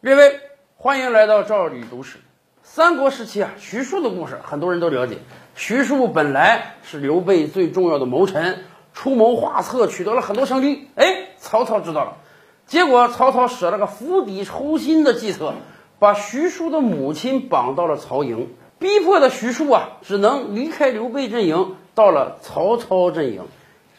[0.00, 0.38] 列位，
[0.76, 2.18] 欢迎来到赵李读史。
[2.62, 5.18] 三国时期啊，徐庶的故事很多人都了解。
[5.56, 8.62] 徐庶本来是刘备最重要的谋臣，
[8.94, 10.86] 出谋划策，取得了很多胜利。
[10.94, 12.18] 哎，曹操知道了，
[12.64, 15.52] 结果曹操使了个釜底抽薪的计策，
[15.98, 23.42] 把徐庶的母亲绑到了曹营，逼迫的徐庶啊，只能离开刘备阵营，到了曹操阵营。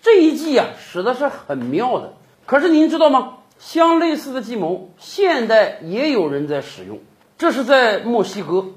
[0.02, 2.14] 这一计啊，使的是很妙的。
[2.46, 3.34] 可是您知道吗？
[3.60, 7.00] 相类似的计谋，现代也有人在使用。
[7.38, 8.68] 这是在墨西哥，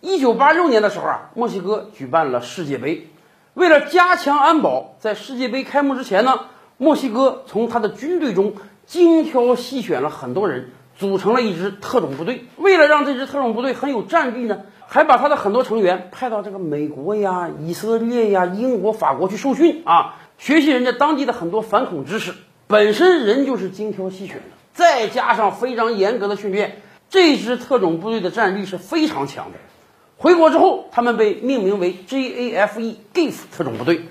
[0.00, 3.08] 一九八六年的时候啊，墨西哥举办了世界杯。
[3.54, 6.42] 为了加强安保，在世界杯开幕之前呢，
[6.76, 8.54] 墨西哥从他的军队中
[8.86, 12.44] 精挑细选了很多人，组成了一支特种部队。
[12.58, 22.34] 为了让这支特种部队很有战力呢，还把他的很多成员派到这个美国呀、以色列呀、英国、法国去受训啊，学习人家当地的很多反恐知识。
[22.68, 24.42] 本身人就是精挑细选的，
[24.74, 29.58] 再加上非常严格的训练，这支特种部队的战力是非常强的。
[30.18, 34.02] 回国之后，他们被命名为 JAFE-GIF 特种部队。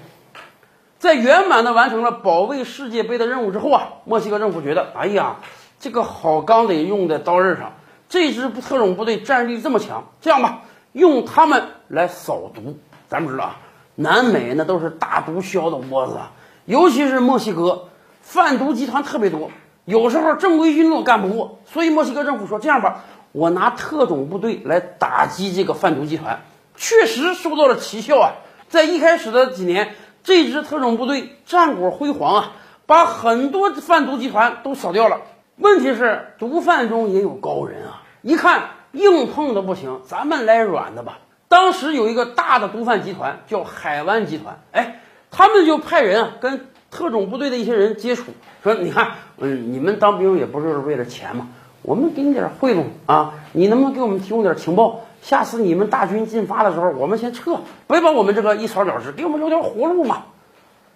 [0.98, 5.36] 在圆满的完成了保卫世界杯的任务之后啊，墨西哥政府觉得，哎呀，
[5.80, 7.74] 这个好钢得用在刀刃上。
[8.10, 12.80] 这支特种部队战力这么强，这样吧，用他们来扫毒。
[13.08, 13.60] 咱们知道啊，
[13.94, 16.18] 南美那都是大毒枭的窝子，
[16.66, 17.90] 尤其是墨西哥。
[18.28, 19.50] 贩毒集团特别多，
[19.86, 26.42] 有时候正规军都干不过，所以墨西哥政府说：“这样吧，我拿特种部队来打击这个贩毒集团。”
[26.76, 28.34] 确实收到了奇效啊！
[28.68, 32.52] 在一开始的几年，这支特种部队战果辉煌啊，
[32.86, 35.22] 把很多贩毒集团都扫掉了。
[35.56, 41.20] 问题是，毒贩中也有高人啊，一看硬碰的不行，咱们来软的吧。
[41.48, 45.00] 当时有一个大的毒贩集团叫海湾集团，哎，
[45.32, 46.68] 他们就派人啊跟。
[46.90, 48.32] 特种部队的一些人接触
[48.64, 51.48] 说：“你看，嗯，你们当兵也不是为了钱嘛，
[51.82, 55.02] 我们给你点贿赂啊，你能不能给我们提供点情报？
[55.22, 60.24] 下次你们大军进发的时候，我们先撤，别把我们这个一扫了之，给我们留条活路嘛。”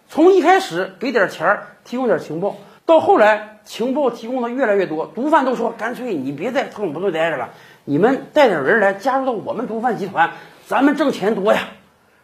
[0.09, 7.49] 从一开始给点钱儿，提供点情报，到后来情报提供的越来越多，毒贩都说：“干脆你别在特种部队待着了，
[7.85, 10.31] 你们带点人来加入到我们毒贩集团，
[10.67, 11.59] 咱们挣钱多呀。”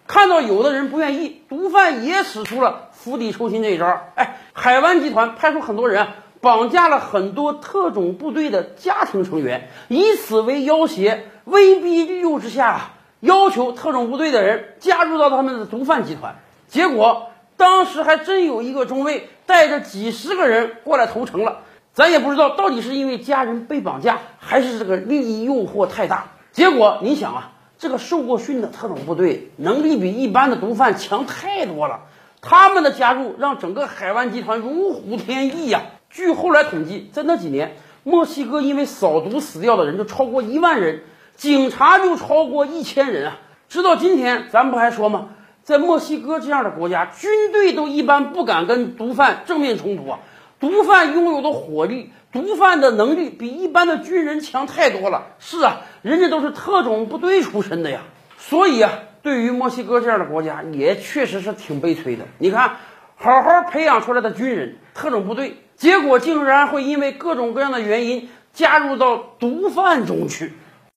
[0.07, 4.01] 看到有的人不愿意，毒贩也使出了釜底抽薪这一招。
[4.15, 6.07] 哎，海湾集团派出很多人
[6.39, 16.35] 绑架了很多特种部队的家庭成员，以此为要挟，威逼利诱之下，要求特种部队的人加入到他们的毒贩集团。
[16.69, 21.59] 结果当时还真有一个中尉带着几十个人过来投诚了。
[21.93, 26.27] 咱也不知道到底是因为家人被绑架，还是这个利益诱惑太大。
[26.53, 27.51] 结果你想啊。
[27.79, 32.01] 这个受过训的特种部队能力比一般的毒贩强太多了，
[32.41, 35.83] 他们的加入让整个海湾集团如虎添翼呀。
[36.09, 41.03] 据后来统计，在那几年，墨西哥因为扫毒死掉的人就超过一万人，
[41.35, 43.37] 警察就超过一千人啊。
[43.69, 45.29] 直到今天，咱们不还说吗？
[45.63, 50.19] 在墨西哥这样的国家，军队都一般不敢跟毒贩正面冲突啊。
[50.59, 55.27] 毒贩拥有的火力，毒贩的能力比一般的军人强太多了。
[55.39, 58.01] 是啊，人家都是特种部队出身的呀。
[58.39, 58.91] 所以啊，
[59.21, 62.25] 对于墨西哥这样的国家，也确实是挺悲催的。
[62.37, 62.77] 你看，
[63.15, 70.53] 好好培养出来的军人，特种部队，结果竟然会因为各种各样的原因加入到毒贩中去。